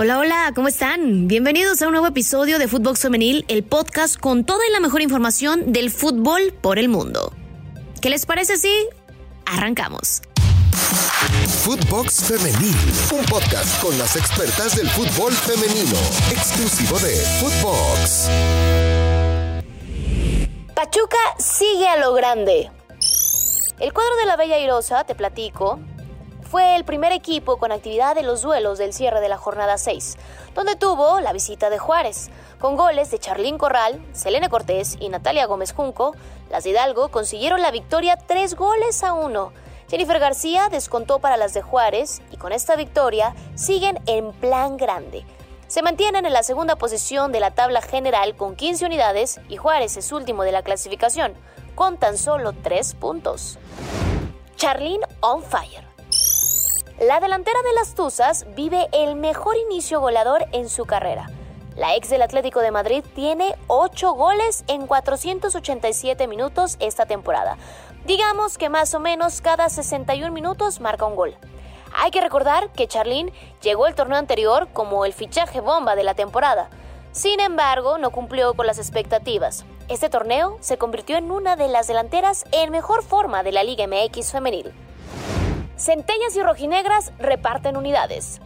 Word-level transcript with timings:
Hola, 0.00 0.20
hola, 0.20 0.52
¿cómo 0.54 0.68
están? 0.68 1.26
Bienvenidos 1.26 1.82
a 1.82 1.86
un 1.86 1.90
nuevo 1.90 2.06
episodio 2.06 2.60
de 2.60 2.68
Footbox 2.68 3.00
Femenil, 3.00 3.44
el 3.48 3.64
podcast 3.64 4.16
con 4.16 4.44
toda 4.44 4.60
y 4.64 4.70
la 4.70 4.78
mejor 4.78 5.02
información 5.02 5.72
del 5.72 5.90
fútbol 5.90 6.54
por 6.60 6.78
el 6.78 6.88
mundo. 6.88 7.32
¿Qué 8.00 8.08
les 8.08 8.24
parece 8.24 8.58
si 8.58 8.70
arrancamos? 9.44 10.22
Footbox 11.64 12.26
Femenil, 12.26 12.76
un 13.12 13.24
podcast 13.24 13.82
con 13.82 13.98
las 13.98 14.14
expertas 14.14 14.76
del 14.76 14.88
fútbol 14.88 15.32
femenino, 15.32 15.98
exclusivo 16.30 16.96
de 17.00 17.16
Footbox. 17.40 18.30
Pachuca 20.76 21.18
sigue 21.40 21.88
a 21.88 21.96
lo 21.96 22.14
grande. 22.14 22.70
El 23.80 23.92
cuadro 23.92 24.14
de 24.14 24.26
la 24.26 24.36
Bella 24.36 24.60
Irosa, 24.60 25.02
te 25.02 25.16
platico, 25.16 25.80
fue 26.50 26.76
el 26.76 26.84
primer 26.84 27.12
equipo 27.12 27.58
con 27.58 27.72
actividad 27.72 28.16
en 28.16 28.26
los 28.26 28.40
duelos 28.40 28.78
del 28.78 28.94
cierre 28.94 29.20
de 29.20 29.28
la 29.28 29.36
jornada 29.36 29.76
6, 29.76 30.16
donde 30.54 30.76
tuvo 30.76 31.20
la 31.20 31.34
visita 31.34 31.68
de 31.68 31.78
Juárez. 31.78 32.30
Con 32.58 32.76
goles 32.76 33.10
de 33.10 33.18
Charlín 33.18 33.58
Corral, 33.58 34.02
Selene 34.12 34.48
Cortés 34.48 34.96
y 34.98 35.10
Natalia 35.10 35.44
Gómez 35.44 35.72
Junco, 35.72 36.14
las 36.50 36.64
de 36.64 36.70
Hidalgo 36.70 37.08
consiguieron 37.10 37.60
la 37.60 37.70
victoria 37.70 38.16
tres 38.16 38.54
goles 38.54 39.04
a 39.04 39.12
uno. 39.12 39.52
Jennifer 39.90 40.18
García 40.18 40.68
descontó 40.70 41.18
para 41.18 41.36
las 41.36 41.52
de 41.52 41.60
Juárez 41.60 42.22
y 42.30 42.38
con 42.38 42.52
esta 42.52 42.76
victoria 42.76 43.34
siguen 43.54 43.98
en 44.06 44.32
plan 44.32 44.78
grande. 44.78 45.26
Se 45.66 45.82
mantienen 45.82 46.24
en 46.24 46.32
la 46.32 46.42
segunda 46.42 46.76
posición 46.76 47.30
de 47.30 47.40
la 47.40 47.50
tabla 47.50 47.82
general 47.82 48.36
con 48.36 48.56
15 48.56 48.86
unidades 48.86 49.38
y 49.50 49.58
Juárez 49.58 49.98
es 49.98 50.12
último 50.12 50.44
de 50.44 50.52
la 50.52 50.62
clasificación, 50.62 51.34
con 51.74 51.98
tan 51.98 52.16
solo 52.16 52.54
3 52.54 52.94
puntos. 52.94 53.58
Charlene 54.56 55.06
on 55.20 55.42
fire. 55.42 55.97
La 57.00 57.20
delantera 57.20 57.62
de 57.62 57.72
las 57.74 57.94
Tuzas 57.94 58.44
vive 58.56 58.88
el 58.90 59.14
mejor 59.14 59.56
inicio 59.56 60.00
goleador 60.00 60.46
en 60.50 60.68
su 60.68 60.84
carrera. 60.84 61.30
La 61.76 61.94
ex 61.94 62.10
del 62.10 62.22
Atlético 62.22 62.58
de 62.58 62.72
Madrid 62.72 63.04
tiene 63.14 63.54
8 63.68 64.14
goles 64.14 64.64
en 64.66 64.88
487 64.88 66.26
minutos 66.26 66.76
esta 66.80 67.06
temporada. 67.06 67.56
Digamos 68.04 68.58
que 68.58 68.68
más 68.68 68.94
o 68.94 68.98
menos 68.98 69.40
cada 69.40 69.68
61 69.68 70.32
minutos 70.32 70.80
marca 70.80 71.06
un 71.06 71.14
gol. 71.14 71.36
Hay 71.94 72.10
que 72.10 72.20
recordar 72.20 72.68
que 72.70 72.88
Charlín 72.88 73.30
llegó 73.62 73.86
el 73.86 73.94
torneo 73.94 74.18
anterior 74.18 74.66
como 74.72 75.04
el 75.04 75.12
fichaje 75.12 75.60
bomba 75.60 75.94
de 75.94 76.02
la 76.02 76.14
temporada. 76.14 76.68
Sin 77.12 77.38
embargo, 77.38 77.98
no 77.98 78.10
cumplió 78.10 78.54
con 78.54 78.66
las 78.66 78.78
expectativas. 78.78 79.64
Este 79.88 80.10
torneo 80.10 80.56
se 80.58 80.78
convirtió 80.78 81.16
en 81.16 81.30
una 81.30 81.54
de 81.54 81.68
las 81.68 81.86
delanteras 81.86 82.44
en 82.50 82.72
mejor 82.72 83.04
forma 83.04 83.44
de 83.44 83.52
la 83.52 83.62
Liga 83.62 83.86
MX 83.86 84.32
femenil. 84.32 84.74
Centellas 85.78 86.34
y 86.34 86.42
rojinegras 86.42 87.12
reparten 87.20 87.76
unidades. 87.76 88.40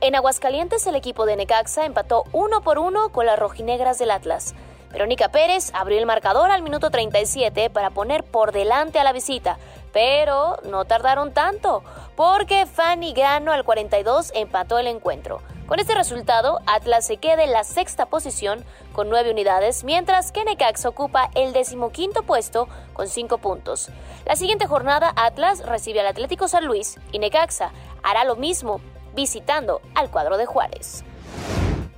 En 0.00 0.14
Aguascalientes 0.14 0.86
el 0.86 0.94
equipo 0.94 1.26
de 1.26 1.36
Necaxa 1.36 1.84
empató 1.84 2.24
uno 2.32 2.62
por 2.62 2.78
uno 2.78 3.10
con 3.10 3.26
las 3.26 3.38
rojinegras 3.38 3.98
del 3.98 4.10
Atlas. 4.10 4.54
Verónica 4.90 5.28
Pérez 5.28 5.70
abrió 5.74 5.98
el 5.98 6.06
marcador 6.06 6.50
al 6.50 6.62
minuto 6.62 6.90
37 6.90 7.68
para 7.68 7.90
poner 7.90 8.24
por 8.24 8.52
delante 8.52 8.98
a 8.98 9.04
la 9.04 9.12
visita, 9.12 9.58
pero 9.92 10.56
no 10.64 10.86
tardaron 10.86 11.34
tanto, 11.34 11.84
porque 12.16 12.64
Fanny 12.64 13.12
Grano 13.12 13.52
al 13.52 13.64
42 13.64 14.32
empató 14.34 14.78
el 14.78 14.86
encuentro. 14.86 15.42
Con 15.66 15.80
este 15.80 15.94
resultado, 15.94 16.60
Atlas 16.66 17.06
se 17.06 17.18
queda 17.18 17.44
en 17.44 17.52
la 17.52 17.64
sexta 17.64 18.06
posición 18.06 18.64
con 18.92 19.08
nueve 19.08 19.30
unidades, 19.30 19.84
mientras 19.84 20.32
que 20.32 20.44
Necaxa 20.44 20.88
ocupa 20.88 21.30
el 21.34 21.52
decimoquinto 21.52 22.22
puesto 22.22 22.68
con 22.92 23.08
cinco 23.08 23.38
puntos. 23.38 23.88
La 24.26 24.36
siguiente 24.36 24.66
jornada, 24.66 25.12
Atlas 25.16 25.66
recibe 25.66 26.00
al 26.00 26.06
Atlético 26.06 26.48
San 26.48 26.66
Luis 26.66 26.98
y 27.10 27.18
Necaxa 27.18 27.72
hará 28.02 28.24
lo 28.24 28.36
mismo, 28.36 28.80
visitando 29.14 29.80
al 29.94 30.10
cuadro 30.10 30.36
de 30.36 30.46
Juárez. 30.46 31.04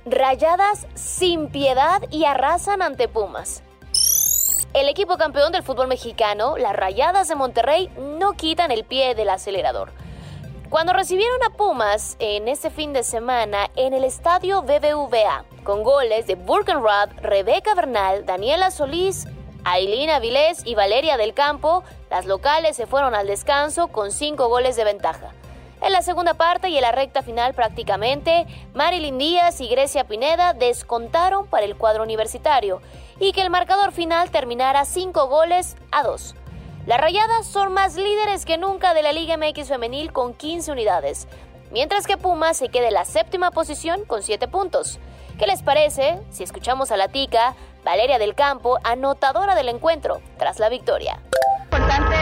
Rayadas 0.05 0.87
sin 0.93 1.49
piedad 1.49 2.01
y 2.11 2.25
arrasan 2.25 2.81
ante 2.81 3.07
Pumas. 3.07 3.63
El 4.73 4.89
equipo 4.89 5.17
campeón 5.17 5.51
del 5.53 5.63
fútbol 5.63 5.87
mexicano, 5.87 6.57
las 6.57 6.75
Rayadas 6.75 7.29
de 7.29 7.35
Monterrey, 7.35 7.89
no 7.97 8.33
quitan 8.33 8.71
el 8.71 8.83
pie 8.83 9.15
del 9.15 9.29
acelerador. 9.29 9.93
Cuando 10.69 10.93
recibieron 10.93 11.41
a 11.43 11.51
Pumas 11.51 12.15
en 12.17 12.47
ese 12.47 12.71
fin 12.71 12.91
de 12.91 13.03
semana 13.03 13.69
en 13.75 13.93
el 13.93 14.03
estadio 14.03 14.63
BBVA, 14.63 15.45
con 15.63 15.83
goles 15.83 16.25
de 16.25 16.33
Burkenrad, 16.33 17.11
Rebeca 17.21 17.75
Bernal, 17.75 18.25
Daniela 18.25 18.71
Solís, 18.71 19.27
Aileen 19.63 20.09
Avilés 20.09 20.65
y 20.65 20.73
Valeria 20.73 21.17
del 21.17 21.35
Campo, 21.35 21.83
las 22.09 22.25
locales 22.25 22.75
se 22.75 22.87
fueron 22.87 23.13
al 23.13 23.27
descanso 23.27 23.89
con 23.89 24.11
cinco 24.11 24.47
goles 24.47 24.75
de 24.75 24.85
ventaja. 24.85 25.33
En 25.81 25.91
la 25.91 26.01
segunda 26.01 26.33
parte 26.33 26.69
y 26.69 26.77
en 26.77 26.81
la 26.81 26.91
recta 26.91 27.21
final 27.21 27.53
prácticamente, 27.53 28.47
Marilyn 28.73 29.19
Díaz 29.19 29.61
y 29.61 29.67
Grecia 29.67 30.05
Pineda 30.05 30.53
descontaron 30.53 31.45
para 31.45 31.65
el 31.65 31.77
cuadro 31.77 32.01
universitario 32.01 32.81
y 33.19 33.33
que 33.33 33.41
el 33.41 33.51
marcador 33.51 33.91
final 33.91 34.31
terminara 34.31 34.83
cinco 34.85 35.27
goles 35.27 35.75
a 35.91 36.01
dos. 36.01 36.33
Las 36.85 37.01
Rayadas 37.01 37.47
son 37.47 37.73
más 37.73 37.95
líderes 37.95 38.45
que 38.45 38.59
nunca 38.59 38.93
de 38.93 39.01
la 39.01 39.11
Liga 39.11 39.37
MX 39.37 39.69
femenil 39.69 40.13
con 40.13 40.35
15 40.35 40.71
unidades, 40.71 41.27
mientras 41.71 42.05
que 42.05 42.15
Pumas 42.15 42.57
se 42.57 42.69
queda 42.69 42.89
en 42.89 42.93
la 42.93 43.05
séptima 43.05 43.49
posición 43.49 44.05
con 44.05 44.21
7 44.21 44.47
puntos. 44.47 44.99
¿Qué 45.39 45.47
les 45.47 45.63
parece 45.63 46.19
si 46.29 46.43
escuchamos 46.43 46.91
a 46.91 46.97
la 46.97 47.07
tica 47.07 47.55
Valeria 47.83 48.19
del 48.19 48.35
Campo, 48.35 48.77
anotadora 48.83 49.55
del 49.55 49.69
encuentro 49.69 50.21
tras 50.37 50.59
la 50.59 50.69
victoria? 50.69 51.19
Importante 51.63 52.14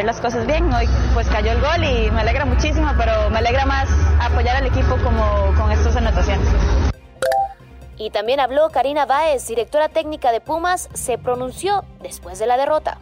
hacer 0.00 0.06
las 0.06 0.20
cosas 0.20 0.46
bien. 0.46 0.72
Hoy 0.72 0.86
pues 1.12 1.28
cayó 1.28 1.52
el 1.52 1.60
gol 1.60 1.84
y 1.84 2.10
me 2.10 2.20
alegra 2.20 2.46
muchísimo, 2.46 2.88
pero 2.96 3.28
me 3.28 3.38
alegra 3.38 3.66
más 3.66 3.86
apoyar 4.18 4.56
al 4.56 4.66
equipo 4.66 4.96
como 5.04 5.54
con 5.58 5.70
estas 5.70 5.94
anotaciones. 5.94 6.46
Y 7.98 8.08
también 8.08 8.40
habló 8.40 8.70
Karina 8.70 9.04
Báez, 9.04 9.46
directora 9.46 9.90
técnica 9.90 10.32
de 10.32 10.40
Pumas, 10.40 10.88
se 10.94 11.18
pronunció 11.18 11.84
después 12.02 12.38
de 12.38 12.46
la 12.46 12.56
derrota. 12.56 12.96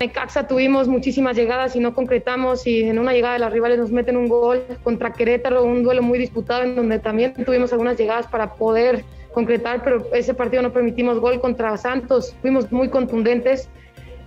En 0.00 0.10
Caxa 0.10 0.48
tuvimos 0.48 0.88
muchísimas 0.88 1.36
llegadas 1.36 1.76
y 1.76 1.80
no 1.80 1.94
concretamos 1.94 2.66
y 2.66 2.82
en 2.82 2.98
una 2.98 3.12
llegada 3.12 3.34
de 3.34 3.40
las 3.40 3.52
rivales 3.52 3.78
nos 3.78 3.92
meten 3.92 4.16
un 4.16 4.28
gol 4.28 4.64
contra 4.82 5.12
Querétaro, 5.12 5.62
un 5.62 5.84
duelo 5.84 6.02
muy 6.02 6.18
disputado 6.18 6.64
en 6.64 6.74
donde 6.74 6.98
también 6.98 7.32
tuvimos 7.32 7.72
algunas 7.72 7.96
llegadas 7.96 8.26
para 8.26 8.54
poder 8.54 9.04
concretar, 9.32 9.84
pero 9.84 10.04
ese 10.12 10.34
partido 10.34 10.62
no 10.62 10.72
permitimos 10.72 11.20
gol 11.20 11.40
contra 11.40 11.76
Santos, 11.76 12.34
fuimos 12.42 12.72
muy 12.72 12.88
contundentes. 12.88 13.68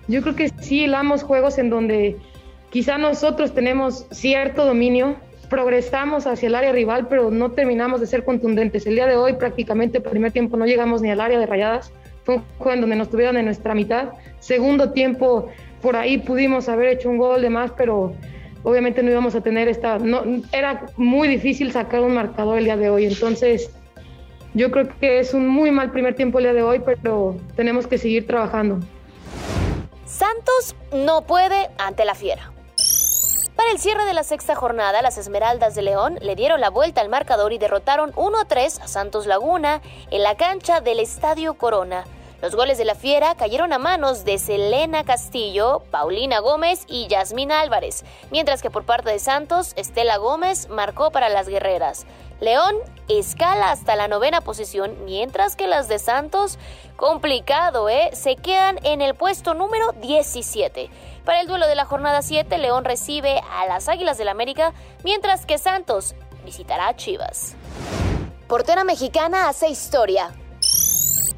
Yo 0.09 0.23
creo 0.23 0.35
que 0.35 0.49
sí 0.59 0.85
hilamos 0.85 1.21
juegos 1.21 1.59
en 1.59 1.69
donde 1.69 2.17
quizá 2.71 2.97
nosotros 2.97 3.53
tenemos 3.53 4.07
cierto 4.09 4.65
dominio, 4.65 5.17
progresamos 5.51 6.25
hacia 6.25 6.47
el 6.47 6.55
área 6.55 6.71
rival, 6.71 7.07
pero 7.07 7.29
no 7.29 7.51
terminamos 7.51 8.01
de 8.01 8.07
ser 8.07 8.25
contundentes. 8.25 8.87
El 8.87 8.95
día 8.95 9.05
de 9.05 9.15
hoy 9.17 9.33
prácticamente 9.33 9.99
el 9.99 10.03
primer 10.03 10.31
tiempo 10.31 10.57
no 10.57 10.65
llegamos 10.65 11.03
ni 11.03 11.11
al 11.11 11.21
área 11.21 11.37
de 11.37 11.45
rayadas, 11.45 11.93
fue 12.23 12.37
un 12.37 12.43
juego 12.57 12.73
en 12.73 12.81
donde 12.81 12.95
nos 12.95 13.11
tuvieron 13.11 13.37
en 13.37 13.45
nuestra 13.45 13.75
mitad. 13.75 14.09
Segundo 14.39 14.93
tiempo, 14.93 15.51
por 15.79 15.95
ahí 15.95 16.17
pudimos 16.17 16.69
haber 16.69 16.87
hecho 16.87 17.07
un 17.07 17.19
gol 17.19 17.43
de 17.43 17.51
más, 17.51 17.71
pero 17.77 18.13
obviamente 18.63 19.03
no 19.03 19.11
íbamos 19.11 19.35
a 19.35 19.41
tener 19.41 19.67
esta... 19.67 19.99
No, 19.99 20.23
era 20.51 20.87
muy 20.97 21.27
difícil 21.27 21.71
sacar 21.71 22.01
un 22.01 22.15
marcador 22.15 22.57
el 22.57 22.63
día 22.63 22.77
de 22.77 22.89
hoy, 22.89 23.05
entonces 23.05 23.69
yo 24.55 24.71
creo 24.71 24.89
que 24.99 25.19
es 25.19 25.35
un 25.35 25.47
muy 25.47 25.69
mal 25.69 25.91
primer 25.91 26.15
tiempo 26.15 26.39
el 26.39 26.45
día 26.45 26.53
de 26.53 26.63
hoy, 26.63 26.81
pero 26.83 27.37
tenemos 27.55 27.85
que 27.85 27.99
seguir 27.99 28.25
trabajando. 28.25 28.79
Santos 30.19 30.75
no 30.91 31.21
puede 31.21 31.69
ante 31.77 32.03
la 32.03 32.13
fiera. 32.13 32.51
Para 33.55 33.71
el 33.71 33.79
cierre 33.79 34.03
de 34.03 34.13
la 34.13 34.23
sexta 34.23 34.53
jornada, 34.53 35.01
las 35.01 35.17
Esmeraldas 35.17 35.75
de 35.75 35.81
León 35.81 36.17
le 36.19 36.35
dieron 36.35 36.59
la 36.59 36.69
vuelta 36.69 36.99
al 36.99 37.07
marcador 37.07 37.53
y 37.53 37.57
derrotaron 37.57 38.11
1-3 38.15 38.81
a 38.81 38.87
Santos 38.89 39.27
Laguna 39.27 39.81
en 40.11 40.21
la 40.21 40.35
cancha 40.35 40.81
del 40.81 40.99
Estadio 40.99 41.53
Corona. 41.53 42.03
Los 42.41 42.53
goles 42.53 42.77
de 42.77 42.83
la 42.83 42.95
Fiera 42.95 43.35
cayeron 43.35 43.71
a 43.71 43.79
manos 43.79 44.25
de 44.25 44.39
Selena 44.39 45.05
Castillo, 45.05 45.83
Paulina 45.89 46.39
Gómez 46.39 46.83
y 46.87 47.07
Yasmina 47.07 47.61
Álvarez, 47.61 48.03
mientras 48.29 48.61
que 48.61 48.69
por 48.69 48.83
parte 48.83 49.11
de 49.11 49.19
Santos, 49.19 49.71
Estela 49.77 50.17
Gómez 50.17 50.67
marcó 50.67 51.11
para 51.11 51.29
las 51.29 51.47
guerreras. 51.47 52.05
León 52.39 52.75
escala 53.09 53.71
hasta 53.71 53.97
la 53.97 54.07
novena 54.07 54.39
posición, 54.41 55.03
mientras 55.03 55.55
que 55.55 55.67
las 55.67 55.89
de 55.89 55.99
Santos, 55.99 56.57
complicado, 56.95 57.89
¿eh? 57.89 58.11
Se 58.13 58.37
quedan 58.37 58.79
en 58.83 59.01
el 59.01 59.13
puesto 59.13 59.53
número 59.53 59.91
17. 59.93 60.89
Para 61.25 61.41
el 61.41 61.47
duelo 61.47 61.67
de 61.67 61.75
la 61.75 61.85
jornada 61.85 62.21
7, 62.21 62.57
León 62.57 62.85
recibe 62.85 63.41
a 63.51 63.65
las 63.65 63.89
Águilas 63.89 64.17
del 64.17 64.29
América, 64.29 64.73
mientras 65.03 65.45
que 65.45 65.57
Santos 65.57 66.15
visitará 66.45 66.87
a 66.87 66.95
Chivas. 66.95 67.55
Portera 68.47 68.85
mexicana 68.85 69.49
hace 69.49 69.67
historia. 69.67 70.31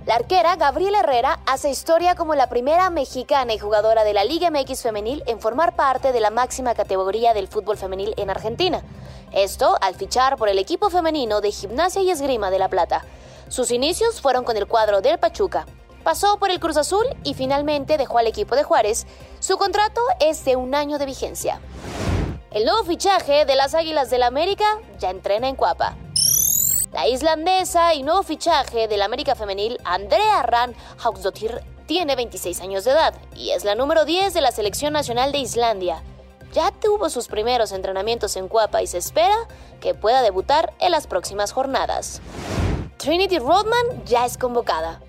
La 0.05 0.15
arquera 0.15 0.55
Gabriela 0.55 0.99
Herrera 0.99 1.39
hace 1.45 1.69
historia 1.69 2.15
como 2.15 2.35
la 2.35 2.47
primera 2.47 2.89
mexicana 2.89 3.53
y 3.53 3.59
jugadora 3.59 4.03
de 4.03 4.13
la 4.13 4.23
Liga 4.23 4.49
MX 4.49 4.81
femenil 4.81 5.23
en 5.25 5.39
formar 5.39 5.75
parte 5.75 6.11
de 6.11 6.19
la 6.19 6.29
máxima 6.31 6.73
categoría 6.73 7.33
del 7.33 7.47
fútbol 7.47 7.77
femenil 7.77 8.13
en 8.17 8.29
Argentina. 8.29 8.81
Esto 9.31 9.77
al 9.79 9.95
fichar 9.95 10.35
por 10.35 10.49
el 10.49 10.59
equipo 10.59 10.89
femenino 10.89 11.39
de 11.39 11.51
Gimnasia 11.51 12.01
y 12.01 12.09
Esgrima 12.09 12.51
de 12.51 12.59
La 12.59 12.67
Plata. 12.67 13.05
Sus 13.47 13.71
inicios 13.71 14.19
fueron 14.19 14.43
con 14.43 14.57
el 14.57 14.67
cuadro 14.67 14.99
del 14.99 15.19
Pachuca. 15.19 15.65
Pasó 16.03 16.37
por 16.37 16.51
el 16.51 16.59
Cruz 16.59 16.75
Azul 16.75 17.05
y 17.23 17.33
finalmente 17.33 17.97
dejó 17.97 18.17
al 18.17 18.27
equipo 18.27 18.55
de 18.55 18.63
Juárez. 18.63 19.07
Su 19.39 19.57
contrato 19.57 20.01
es 20.19 20.43
de 20.43 20.57
un 20.57 20.75
año 20.75 20.97
de 20.97 21.05
vigencia. 21.05 21.61
El 22.51 22.65
nuevo 22.65 22.83
fichaje 22.83 23.45
de 23.45 23.55
las 23.55 23.73
Águilas 23.73 24.09
del 24.09 24.23
América 24.23 24.65
ya 24.99 25.09
entrena 25.09 25.47
en 25.47 25.55
Cuapa. 25.55 25.95
La 26.91 27.07
islandesa 27.07 27.93
y 27.93 28.03
nuevo 28.03 28.23
fichaje 28.23 28.89
del 28.89 29.01
América 29.01 29.35
Femenil, 29.35 29.77
Andrea 29.85 30.43
Ran 30.43 30.75
Hauksdottir, 31.01 31.61
tiene 31.85 32.17
26 32.17 32.59
años 32.59 32.83
de 32.83 32.91
edad 32.91 33.13
y 33.33 33.51
es 33.51 33.63
la 33.63 33.75
número 33.75 34.03
10 34.03 34.33
de 34.33 34.41
la 34.41 34.51
Selección 34.51 34.91
Nacional 34.91 35.31
de 35.31 35.37
Islandia. 35.37 36.03
Ya 36.53 36.71
tuvo 36.71 37.09
sus 37.09 37.27
primeros 37.27 37.71
entrenamientos 37.71 38.35
en 38.35 38.49
Cuapa 38.49 38.81
y 38.81 38.87
se 38.87 38.97
espera 38.97 39.35
que 39.79 39.93
pueda 39.93 40.21
debutar 40.21 40.73
en 40.79 40.91
las 40.91 41.07
próximas 41.07 41.53
jornadas. 41.53 42.21
Trinity 42.97 43.39
Rodman 43.39 44.03
ya 44.05 44.25
es 44.25 44.37
convocada. 44.37 45.01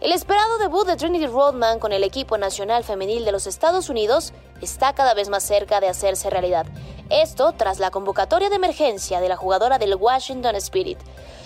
El 0.00 0.12
esperado 0.12 0.58
debut 0.58 0.86
de 0.86 0.96
Trinity 0.96 1.26
Rodman 1.26 1.78
con 1.80 1.92
el 1.92 2.04
equipo 2.04 2.38
nacional 2.38 2.84
femenil 2.84 3.24
de 3.24 3.32
los 3.32 3.46
Estados 3.46 3.88
Unidos 3.88 4.32
está 4.60 4.92
cada 4.92 5.14
vez 5.14 5.28
más 5.28 5.42
cerca 5.42 5.80
de 5.80 5.88
hacerse 5.88 6.30
realidad. 6.30 6.66
Esto 7.10 7.52
tras 7.52 7.80
la 7.80 7.90
convocatoria 7.90 8.48
de 8.48 8.56
emergencia 8.56 9.20
de 9.20 9.28
la 9.28 9.36
jugadora 9.36 9.78
del 9.78 9.96
Washington 9.96 10.54
Spirit. 10.56 10.98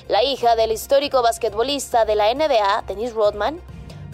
La 0.08 0.22
hija 0.22 0.54
del 0.54 0.72
histórico 0.72 1.22
basquetbolista 1.22 2.04
de 2.04 2.14
la 2.14 2.34
NBA, 2.34 2.82
Denise 2.86 3.14
Rodman, 3.14 3.60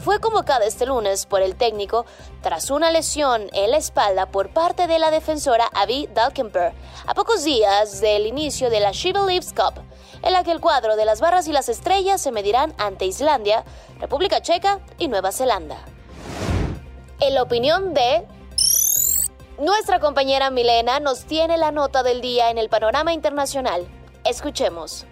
fue 0.04 0.20
convocada 0.20 0.66
este 0.66 0.84
lunes 0.84 1.24
por 1.24 1.40
el 1.40 1.56
técnico 1.56 2.04
tras 2.42 2.70
una 2.70 2.90
lesión 2.90 3.48
en 3.54 3.70
la 3.70 3.78
espalda 3.78 4.26
por 4.26 4.50
parte 4.50 4.86
de 4.86 4.98
la 4.98 5.10
defensora 5.10 5.70
Abby 5.72 6.10
Dalkemper, 6.12 6.74
a 7.06 7.14
pocos 7.14 7.42
días 7.42 8.02
del 8.02 8.26
inicio 8.26 8.68
de 8.68 8.80
la 8.80 8.92
She 8.92 9.14
Believes 9.14 9.54
Cup, 9.54 9.82
en 10.22 10.34
la 10.34 10.44
que 10.44 10.52
el 10.52 10.60
cuadro 10.60 10.96
de 10.96 11.06
las 11.06 11.22
barras 11.22 11.48
y 11.48 11.52
las 11.52 11.70
estrellas 11.70 12.20
se 12.20 12.32
medirán 12.32 12.74
ante 12.76 13.06
Islandia, 13.06 13.64
República 13.98 14.42
Checa 14.42 14.80
y 14.98 15.08
Nueva 15.08 15.32
Zelanda. 15.32 15.78
En 17.20 17.32
la 17.32 17.42
opinión 17.42 17.94
de 17.94 18.26
nuestra 19.58 20.00
compañera 20.00 20.50
Milena 20.50 21.00
nos 21.00 21.24
tiene 21.24 21.56
la 21.56 21.70
nota 21.70 22.02
del 22.02 22.20
día 22.20 22.50
en 22.50 22.58
el 22.58 22.68
panorama 22.68 23.14
internacional. 23.14 23.88
Escuchemos. 24.22 25.06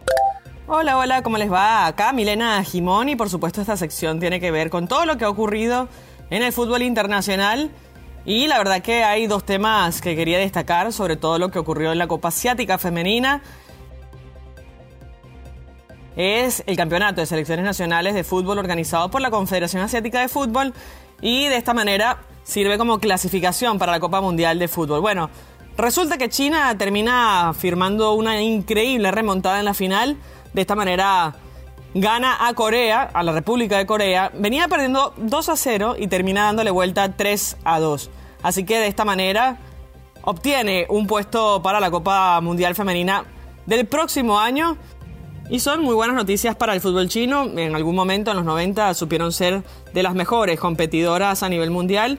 Hola, 0.75 0.97
hola, 0.97 1.23
¿cómo 1.23 1.37
les 1.37 1.53
va? 1.53 1.87
Acá 1.87 2.15
Milena 2.15 2.65
Jimón 2.65 3.11
y 3.11 3.15
por 3.15 3.29
supuesto 3.29 3.61
esta 3.61 3.77
sección 3.77 4.21
tiene 4.21 4.41
que 4.41 4.51
ver 4.51 4.71
con 4.71 4.89
todo 4.89 5.05
lo 5.05 5.19
que 5.19 5.27
ha 5.27 5.29
ocurrido 5.29 5.87
en 6.31 6.43
el 6.43 6.51
fútbol 6.51 6.81
internacional 6.81 7.71
y 8.25 8.47
la 8.47 8.57
verdad 8.57 8.81
que 8.81 9.05
hay 9.05 9.27
dos 9.27 9.45
temas 9.45 10.01
que 10.01 10.17
quería 10.17 10.39
destacar, 10.39 10.91
sobre 10.95 11.17
todo 11.17 11.39
lo 11.39 11.51
que 11.51 11.59
ocurrió 11.59 11.93
en 11.93 11.99
la 11.99 12.07
Copa 12.07 12.29
Asiática 12.29 12.79
Femenina. 12.79 13.43
Es 16.17 16.65
el 16.67 16.75
campeonato 16.75 17.21
de 17.21 17.27
selecciones 17.27 17.67
nacionales 17.67 18.15
de 18.15 18.25
fútbol 18.25 18.59
organizado 18.59 19.11
por 19.11 19.21
la 19.21 19.31
Confederación 19.31 19.83
Asiática 19.83 20.23
de 20.23 20.29
Fútbol 20.29 20.73
y 21.21 21.49
de 21.49 21.59
esta 21.59 21.75
manera 21.75 22.23
sirve 22.45 22.79
como 22.79 22.99
clasificación 22.99 23.79
para 23.79 23.93
la 23.93 24.01
Copa 24.01 24.23
Mundial 24.23 24.59
de 24.59 24.69
Fútbol. 24.69 25.03
Bueno, 25.03 25.29
resulta 25.77 26.17
que 26.17 26.31
China 26.31 26.75
termina 26.79 27.53
firmando 27.53 28.15
una 28.15 28.41
increíble 28.41 29.11
remontada 29.11 29.59
en 29.59 29.67
la 29.67 29.75
final. 29.75 30.17
De 30.53 30.61
esta 30.61 30.75
manera 30.75 31.35
gana 31.95 32.47
a 32.47 32.55
Corea, 32.55 33.11
a 33.13 33.23
la 33.23 33.33
República 33.33 33.79
de 33.79 33.87
Corea. 33.87 34.31
Venía 34.35 34.69
perdiendo 34.69 35.15
2 35.17 35.49
a 35.49 35.57
0 35.57 35.97
y 35.99 36.07
termina 36.07 36.45
dándole 36.45 36.71
vuelta 36.71 37.17
3 37.17 37.59
a 37.65 37.81
2. 37.81 38.11
Así 38.43 38.65
que 38.65 38.79
de 38.79 38.87
esta 38.87 39.05
manera 39.05 39.59
obtiene 40.23 40.87
un 40.89 41.07
puesto 41.07 41.63
para 41.63 41.81
la 41.81 41.91
Copa 41.91 42.41
Mundial 42.41 42.75
Femenina 42.75 43.25
del 43.67 43.87
próximo 43.87 44.39
año. 44.39 44.77
Y 45.51 45.61
son 45.61 45.83
muy 45.83 45.95
buenas 45.95 46.17
noticias 46.17 46.57
para 46.57 46.73
el 46.73 46.81
fútbol 46.81 47.09
chino. 47.09 47.45
En 47.45 47.75
algún 47.75 47.95
momento, 47.95 48.31
en 48.31 48.39
los 48.39 48.47
90, 48.47 48.95
supieron 48.95 49.33
ser 49.33 49.63
de 49.93 50.03
las 50.03 50.15
mejores 50.15 50.59
competidoras 50.59 51.43
a 51.43 51.49
nivel 51.49 51.71
mundial. 51.71 52.19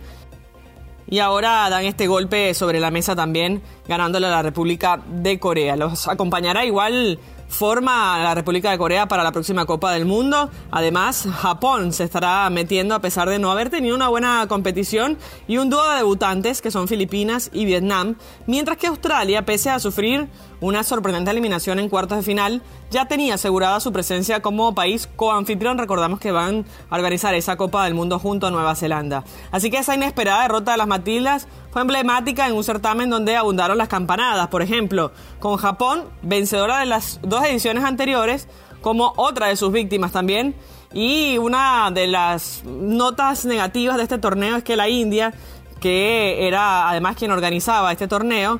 Y 1.07 1.19
ahora 1.19 1.69
dan 1.69 1.85
este 1.85 2.07
golpe 2.07 2.53
sobre 2.53 2.79
la 2.79 2.91
mesa 2.91 3.15
también, 3.15 3.61
ganándole 3.87 4.27
a 4.27 4.31
la 4.31 4.41
República 4.41 5.01
de 5.07 5.39
Corea. 5.39 5.75
Los 5.75 6.07
acompañará 6.07 6.65
igual 6.65 7.19
forma 7.53 8.19
la 8.19 8.35
República 8.35 8.71
de 8.71 8.77
Corea 8.77 9.07
para 9.07 9.23
la 9.23 9.31
próxima 9.31 9.65
Copa 9.65 9.91
del 9.93 10.05
Mundo. 10.05 10.49
Además, 10.71 11.27
Japón 11.31 11.93
se 11.93 12.03
estará 12.03 12.49
metiendo 12.49 12.95
a 12.95 12.99
pesar 12.99 13.29
de 13.29 13.39
no 13.39 13.51
haber 13.51 13.69
tenido 13.69 13.95
una 13.95 14.09
buena 14.09 14.45
competición 14.49 15.17
y 15.47 15.57
un 15.57 15.69
dúo 15.69 15.87
de 15.91 15.97
debutantes 15.97 16.61
que 16.61 16.71
son 16.71 16.87
Filipinas 16.87 17.49
y 17.53 17.65
Vietnam, 17.65 18.15
mientras 18.47 18.77
que 18.77 18.87
Australia, 18.87 19.45
pese 19.45 19.69
a 19.69 19.79
sufrir 19.79 20.27
una 20.59 20.83
sorprendente 20.83 21.29
eliminación 21.29 21.77
en 21.79 21.89
cuartos 21.89 22.17
de 22.17 22.23
final, 22.23 22.61
ya 22.89 23.07
tenía 23.07 23.35
asegurada 23.35 23.79
su 23.79 23.91
presencia 23.91 24.41
como 24.41 24.73
país 24.73 25.09
coanfitrión. 25.15 25.77
Recordamos 25.77 26.19
que 26.19 26.31
van 26.31 26.65
a 26.89 26.95
organizar 26.95 27.33
esa 27.35 27.57
Copa 27.57 27.83
del 27.83 27.93
Mundo 27.93 28.17
junto 28.17 28.47
a 28.47 28.51
Nueva 28.51 28.75
Zelanda. 28.75 29.23
Así 29.51 29.69
que 29.69 29.77
esa 29.77 29.95
inesperada 29.95 30.43
derrota 30.43 30.71
de 30.71 30.77
las 30.77 30.87
Matildas 30.87 31.47
fue 31.73 31.81
emblemática 31.81 32.47
en 32.47 32.53
un 32.53 32.63
certamen 32.63 33.09
donde 33.09 33.35
abundaron 33.35 33.79
las 33.79 33.87
campanadas. 33.87 34.47
Por 34.49 34.61
ejemplo, 34.61 35.11
con 35.39 35.57
Japón, 35.57 36.03
vencedora 36.21 36.77
de 36.77 36.85
las 36.85 37.19
dos 37.23 37.43
ediciones 37.45 37.83
anteriores, 37.83 38.47
como 38.81 39.11
otra 39.17 39.47
de 39.47 39.55
sus 39.55 39.71
víctimas 39.71 40.11
también. 40.11 40.53
Y 40.93 41.39
una 41.39 41.89
de 41.89 42.05
las 42.05 42.63
notas 42.63 43.45
negativas 43.45 43.97
de 43.97 44.03
este 44.03 44.19
torneo 44.19 44.57
es 44.57 44.63
que 44.63 44.75
la 44.75 44.87
India, 44.87 45.33
que 45.79 46.47
era 46.47 46.87
además 46.89 47.15
quien 47.15 47.31
organizaba 47.31 47.91
este 47.91 48.07
torneo, 48.07 48.59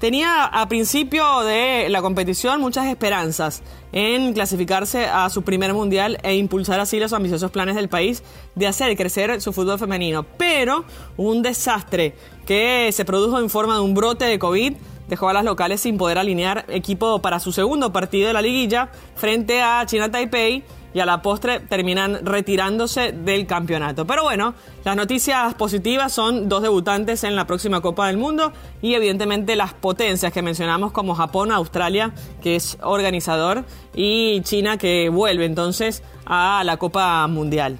tenía 0.00 0.46
a 0.46 0.66
principio 0.66 1.40
de 1.42 1.88
la 1.90 2.00
competición 2.00 2.60
muchas 2.60 2.86
esperanzas 2.86 3.62
en 3.92 4.32
clasificarse 4.32 5.04
a 5.04 5.28
su 5.28 5.42
primer 5.42 5.74
mundial 5.74 6.18
e 6.22 6.34
impulsar 6.36 6.80
así 6.80 6.98
los 6.98 7.12
ambiciosos 7.12 7.50
planes 7.50 7.76
del 7.76 7.88
país 7.88 8.22
de 8.54 8.66
hacer 8.66 8.96
crecer 8.96 9.40
su 9.42 9.52
fútbol 9.52 9.78
femenino. 9.78 10.24
Pero 10.38 10.84
un 11.18 11.42
desastre 11.42 12.14
que 12.46 12.90
se 12.92 13.04
produjo 13.04 13.38
en 13.38 13.50
forma 13.50 13.74
de 13.74 13.80
un 13.80 13.94
brote 13.94 14.24
de 14.24 14.38
COVID 14.38 14.72
dejó 15.08 15.28
a 15.28 15.32
las 15.34 15.44
locales 15.44 15.82
sin 15.82 15.98
poder 15.98 16.18
alinear 16.18 16.64
equipo 16.68 17.20
para 17.20 17.38
su 17.38 17.52
segundo 17.52 17.92
partido 17.92 18.28
de 18.28 18.32
la 18.32 18.42
liguilla 18.42 18.90
frente 19.16 19.60
a 19.60 19.84
China 19.84 20.10
Taipei 20.10 20.64
y 20.92 21.00
a 21.00 21.06
la 21.06 21.22
postre 21.22 21.60
terminan 21.60 22.24
retirándose 22.24 23.12
del 23.12 23.46
campeonato. 23.46 24.06
Pero 24.06 24.22
bueno, 24.24 24.54
las 24.84 24.96
noticias 24.96 25.54
positivas 25.54 26.12
son 26.12 26.48
dos 26.48 26.62
debutantes 26.62 27.24
en 27.24 27.36
la 27.36 27.46
próxima 27.46 27.80
Copa 27.80 28.08
del 28.08 28.16
Mundo 28.16 28.52
y 28.82 28.94
evidentemente 28.94 29.56
las 29.56 29.74
potencias 29.74 30.32
que 30.32 30.42
mencionamos 30.42 30.92
como 30.92 31.14
Japón, 31.14 31.52
Australia, 31.52 32.12
que 32.42 32.56
es 32.56 32.78
organizador, 32.82 33.64
y 33.94 34.40
China 34.42 34.76
que 34.76 35.08
vuelve 35.08 35.44
entonces 35.44 36.02
a 36.26 36.62
la 36.64 36.76
Copa 36.76 37.26
Mundial. 37.26 37.78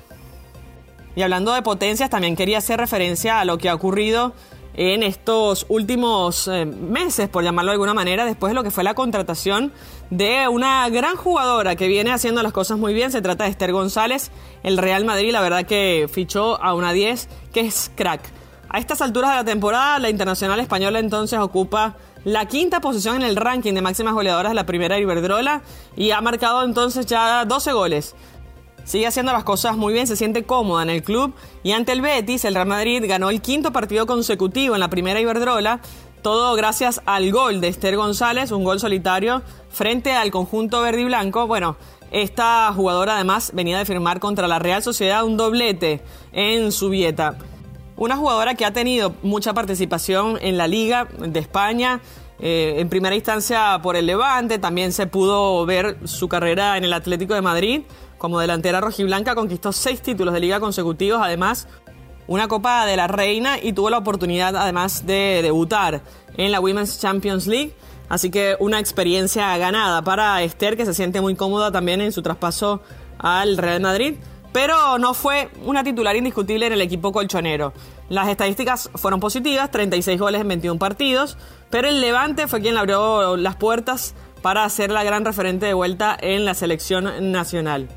Y 1.17 1.23
hablando 1.23 1.53
de 1.53 1.63
potencias, 1.63 2.11
también 2.11 2.37
quería 2.37 2.59
hacer 2.59 2.79
referencia 2.79 3.41
a 3.41 3.45
lo 3.45 3.59
que 3.59 3.69
ha 3.69 3.75
ocurrido 3.75 4.33
en 4.75 5.03
estos 5.03 5.67
últimos 5.69 6.49
eh, 6.49 6.65
meses, 6.65 7.29
por 7.29 7.45
llamarlo 7.45 7.71
de 7.71 7.75
alguna 7.75 7.95
manera, 7.95 8.25
después 8.25 8.51
de 8.51 8.55
lo 8.55 8.63
que 8.63 8.71
fue 8.71 8.85
la 8.85 8.95
contratación 8.95 9.73
de 10.11 10.49
una 10.49 10.89
gran 10.89 11.17
jugadora 11.17 11.77
que 11.77 11.89
viene 11.89 12.13
haciendo 12.13 12.43
las 12.43 12.53
cosas 12.53 12.79
muy 12.79 12.95
bien. 12.95 13.13
Se 13.13 13.23
trata 13.23 13.45
de 13.45 13.51
Esther 13.51 13.73
González. 13.73 14.31
El 14.63 14.79
Real 14.79 15.05
Madrid, 15.05 15.33
la 15.33 15.41
verdad 15.41 15.67
que 15.67 16.09
fichó 16.13 16.63
a 16.63 16.75
una 16.75 16.93
10 16.93 17.29
que 17.53 17.61
es 17.61 17.91
crack. 17.95 18.23
A 18.69 18.79
estas 18.79 19.03
alturas 19.03 19.31
de 19.31 19.37
la 19.37 19.45
temporada, 19.45 19.99
la 19.99 20.11
internacional 20.11 20.61
española 20.61 21.01
entonces 21.01 21.39
ocupa 21.39 21.97
la 22.25 22.47
quinta 22.47 22.81
posición 22.81 23.17
en 23.17 23.23
el 23.23 23.37
ranking 23.37 23.75
de 23.75 23.83
máximas 23.83 24.15
goleadoras 24.15 24.51
de 24.51 24.55
la 24.55 24.67
primera 24.67 24.99
Iberdrola 24.99 25.63
y 25.97 26.11
ha 26.11 26.21
marcado 26.21 26.63
entonces 26.63 27.07
ya 27.07 27.45
12 27.45 27.73
goles. 27.73 28.15
Sigue 28.85 29.07
haciendo 29.07 29.33
las 29.33 29.45
cosas 29.45 29.77
muy 29.77 29.93
bien, 29.93 30.07
se 30.07 30.17
siente 30.17 30.45
cómoda 30.45 30.83
en 30.83 30.91
el 30.91 31.03
club 31.03 31.35
y 31.63 31.73
ante 31.73 31.93
el 31.93 32.01
Betis, 32.01 32.45
el 32.45 32.55
Real 32.55 32.67
Madrid 32.67 33.05
ganó 33.07 33.31
el 33.31 33.41
quinto 33.41 33.73
partido 33.73 34.07
consecutivo 34.07 34.75
en 34.75 34.81
la 34.81 34.91
primera 34.91 35.21
Iberdrola, 35.21 35.81
todo 36.23 36.55
gracias 36.55 37.01
al 37.07 37.31
gol 37.33 37.61
de 37.61 37.69
Esther 37.69 37.97
González, 37.97 38.51
un 38.51 38.65
gol 38.65 38.79
solitario 38.81 39.43
frente 39.71 40.13
al 40.13 40.31
conjunto 40.31 40.83
verde 40.83 41.03
y 41.03 41.05
blanco. 41.05 41.47
Bueno, 41.47 41.77
esta 42.11 42.73
jugadora 42.75 43.15
además 43.15 43.53
venía 43.55 43.79
de 43.79 43.85
firmar 43.85 44.21
contra 44.21 44.49
la 44.49 44.59
Real 44.59 44.83
Sociedad 44.83 45.25
un 45.25 45.37
doblete 45.37 46.03
en 46.33 46.73
su 46.73 46.91
vieta. 46.91 47.39
Una 47.97 48.17
jugadora 48.17 48.55
que 48.55 48.65
ha 48.65 48.73
tenido 48.73 49.15
mucha 49.23 49.55
participación 49.55 50.39
en 50.43 50.57
la 50.57 50.67
Liga 50.67 51.07
de 51.19 51.39
España, 51.39 52.01
eh, 52.39 52.77
en 52.79 52.89
primera 52.89 53.15
instancia 53.15 53.79
por 53.83 53.97
el 53.97 54.07
Levante, 54.07 54.59
también 54.59 54.93
se 54.93 55.07
pudo 55.07 55.65
ver 55.67 55.99
su 56.05 56.29
carrera 56.29 56.77
en 56.79 56.85
el 56.85 56.93
Atlético 56.93 57.35
de 57.35 57.43
Madrid. 57.43 57.83
Como 58.21 58.39
delantera 58.39 58.83
rojiblanca 58.83 59.35
conquistó 59.35 59.73
seis 59.73 60.03
títulos 60.03 60.35
de 60.35 60.41
liga 60.41 60.61
consecutivos, 60.61 61.23
además 61.25 61.69
una 62.27 62.49
Copa 62.49 62.85
de 62.85 62.95
la 62.95 63.07
Reina 63.07 63.59
y 63.59 63.73
tuvo 63.73 63.89
la 63.89 63.97
oportunidad 63.97 64.55
además 64.57 65.07
de 65.07 65.41
debutar 65.43 66.03
en 66.37 66.53
la 66.53 66.61
Women's 66.61 67.01
Champions 67.01 67.47
League. 67.47 67.75
Así 68.11 68.31
que 68.31 68.59
una 68.61 68.79
experiencia 68.79 69.57
ganada 69.57 70.03
para 70.03 70.43
Esther 70.43 70.77
que 70.77 70.85
se 70.85 70.93
siente 70.93 71.23
muy 71.23 71.35
cómoda 71.35 71.73
también 71.73 72.03
en 72.03 72.13
su 72.13 72.21
traspaso 72.21 72.83
al 73.17 73.57
Real 73.57 73.81
Madrid 73.81 74.17
pero 74.53 74.99
no 74.99 75.15
fue 75.15 75.49
una 75.65 75.85
titular 75.85 76.17
indiscutible 76.17 76.67
en 76.67 76.73
el 76.73 76.81
equipo 76.81 77.13
colchonero. 77.13 77.73
Las 78.09 78.29
estadísticas 78.29 78.91
fueron 78.97 79.21
positivas, 79.21 79.71
36 79.71 80.19
goles 80.19 80.41
en 80.41 80.49
21 80.49 80.79
partidos, 80.79 81.39
pero 81.71 81.89
el 81.89 82.01
Levante 82.01 82.49
fue 82.49 82.61
quien 82.61 82.75
le 82.75 82.81
abrió 82.81 83.37
las 83.37 83.57
puertas 83.57 84.15
para 84.43 84.69
ser 84.69 84.91
la 84.91 85.05
gran 85.05 85.25
referente 85.25 85.67
de 85.67 85.75
vuelta 85.75 86.19
en 86.21 86.45
la 86.45 86.55
selección 86.55 87.31
nacional. 87.31 87.89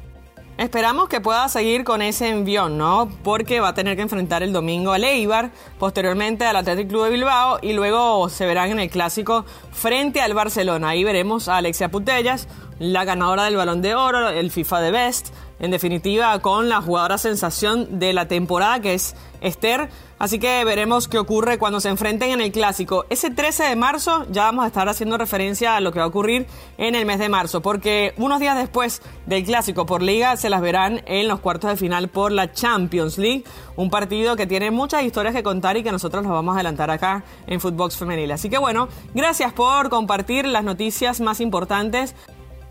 Esperamos 0.58 1.10
que 1.10 1.20
pueda 1.20 1.50
seguir 1.50 1.84
con 1.84 2.04
ese 2.04 2.30
envión, 2.30 2.78
¿no? 2.78 3.10
Porque 3.24 3.60
va 3.60 3.70
a 3.70 3.74
tener 3.74 3.96
que 3.96 4.04
enfrentar 4.04 4.44
el 4.44 4.54
domingo 4.54 4.92
al 4.92 5.04
Eibar, 5.04 5.50
posteriormente 5.80 6.46
al 6.46 6.56
Athletic 6.56 6.90
Club 6.90 7.06
de 7.06 7.10
Bilbao 7.10 7.58
y 7.64 7.74
luego 7.74 8.30
se 8.30 8.46
verán 8.46 8.70
en 8.70 8.80
el 8.80 8.92
clásico 8.92 9.46
frente 9.72 10.22
al 10.22 10.36
Barcelona. 10.36 10.90
Ahí 10.90 11.04
veremos 11.04 11.48
a 11.48 11.58
Alexia 11.58 11.90
Putellas, 11.90 12.48
la 12.78 13.04
ganadora 13.04 13.46
del 13.46 13.56
Balón 13.56 13.82
de 13.82 13.96
Oro, 13.96 14.30
el 14.30 14.52
FIFA 14.52 14.82
de 14.82 14.92
Best, 14.92 15.34
en 15.64 15.72
definitiva 15.72 16.38
con 16.40 16.68
la 16.68 16.82
jugadora 16.82 17.18
sensación 17.18 17.98
de 17.98 18.12
la 18.12 18.28
temporada 18.28 18.82
que 18.82 18.96
es 18.96 19.16
Esther. 19.40 19.90
Así 20.20 20.38
que 20.38 20.64
veremos 20.66 21.08
qué 21.08 21.18
ocurre 21.18 21.58
cuando 21.58 21.80
se 21.80 21.88
enfrenten 21.88 22.32
en 22.32 22.42
el 22.42 22.52
clásico. 22.52 23.06
Ese 23.10 23.30
13 23.30 23.64
de 23.64 23.76
marzo 23.78 24.26
ya 24.30 24.44
vamos 24.44 24.66
a 24.66 24.68
estar 24.68 24.88
haciendo 24.88 25.18
referencia 25.18 25.76
a 25.76 25.82
lo 25.82 25.92
que 25.94 26.00
va 26.00 26.06
a 26.06 26.08
ocurrir 26.10 26.48
en 26.78 26.96
el 26.96 27.06
mes 27.06 27.20
de 27.20 27.30
marzo, 27.30 27.62
porque 27.62 28.14
unos 28.18 28.42
días 28.42 28.58
después 28.58 29.02
del 29.26 29.44
clásico 29.46 29.86
por 29.86 30.02
liga 30.02 30.36
se 30.36 30.50
las 30.50 30.62
verán 30.62 31.02
en 31.06 31.30
los 31.30 31.40
cuartos 31.40 31.72
de 31.72 31.78
final 31.78 32.10
por 32.10 32.32
la 32.32 32.52
Champions 32.52 33.18
League, 33.18 33.44
un 33.76 33.90
partido 33.90 34.36
que 34.36 34.48
tiene 34.48 34.70
muchas 34.70 35.04
historias 35.04 35.34
que 35.34 35.44
contar 35.44 35.76
y 35.78 35.84
que 35.84 35.92
nosotros 35.92 36.24
los 36.24 36.32
vamos 36.32 36.54
a 36.54 36.56
adelantar 36.56 36.92
acá 36.92 37.24
en 37.48 37.60
Footbox 37.60 37.98
Femenil. 37.98 38.32
Así 38.32 38.50
que 38.50 38.58
bueno, 38.58 38.88
gracias 39.14 39.52
por 39.52 39.90
compartir 39.90 40.46
las 40.46 40.64
noticias 40.64 41.20
más 41.20 41.42
importantes 41.42 42.16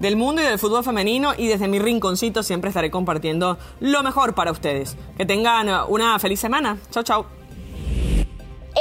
del 0.02 0.16
mundo 0.16 0.42
y 0.42 0.44
del 0.44 0.58
fútbol 0.58 0.82
femenino 0.82 1.32
y 1.38 1.46
desde 1.46 1.68
mi 1.68 1.78
rinconcito 1.78 2.42
siempre 2.42 2.68
estaré 2.68 2.90
compartiendo 2.90 3.56
lo 3.78 4.02
mejor 4.02 4.34
para 4.34 4.50
ustedes. 4.50 4.96
Que 5.16 5.24
tengan 5.24 5.68
una 5.88 6.18
feliz 6.18 6.40
semana. 6.40 6.76
Chao, 6.90 7.04
chao. 7.04 7.26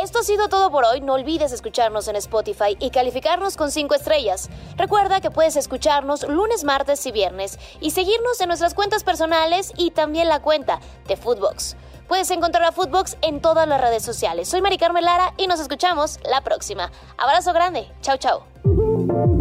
Esto 0.02 0.20
ha 0.20 0.24
sido 0.24 0.48
todo 0.50 0.72
por 0.72 0.84
hoy. 0.84 1.00
No 1.00 1.14
olvides 1.14 1.52
escucharnos 1.52 2.08
en 2.08 2.16
Spotify 2.16 2.76
y 2.80 2.90
calificarnos 2.90 3.56
con 3.56 3.72
5 3.72 3.94
estrellas. 3.94 4.50
Recuerda 4.78 5.22
que 5.22 5.30
puedes 5.30 5.58
escucharnos 5.58 6.28
lunes, 6.28 6.64
martes 6.64 7.06
y 7.06 7.12
viernes 7.12 7.60
y 7.82 7.92
seguirnos 7.92 8.42
en 8.42 8.48
nuestras 8.48 8.74
cuentas 8.74 9.04
personales 9.04 9.74
y 9.78 9.92
también 9.92 10.28
la 10.28 10.42
cuenta 10.42 10.80
de 11.08 11.18
Footbox. 11.18 11.76
Puedes 12.08 12.32
encontrar 12.32 12.64
a 12.64 12.72
Footbox 12.72 13.18
en 13.22 13.42
todas 13.42 13.68
las 13.68 13.80
redes 13.80 14.04
sociales. 14.04 14.50
Soy 14.50 14.62
Mari 14.62 14.80
Carmen 14.80 15.06
Lara 15.06 15.36
y 15.38 15.46
nos 15.46 15.60
escuchamos 15.60 16.20
la 16.24 16.42
próxima. 16.42 16.92
Abrazo 17.18 17.54
grande. 17.54 17.88
Chao, 18.02 18.18
chao. 18.18 19.41